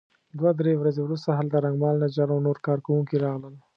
دوه 0.37 0.51
درې 0.59 0.73
ورځې 0.77 1.01
وروسته 1.03 1.29
هلته 1.39 1.57
رنګمال 1.65 1.95
نجار 2.03 2.29
او 2.33 2.39
نور 2.47 2.57
کار 2.65 2.79
کوونکي 2.85 3.15
راغلل. 3.25 3.55